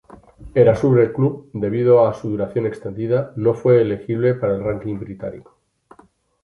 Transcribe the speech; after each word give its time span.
Erasure.Club, 0.55 1.51
debido 1.53 2.07
a 2.07 2.15
su 2.15 2.31
duración 2.31 2.65
extendida, 2.65 3.33
no 3.35 3.53
fue 3.53 3.83
elegible 3.83 4.33
para 4.33 4.55
el 4.55 4.63
ranking 4.63 4.97
británico. 4.97 5.55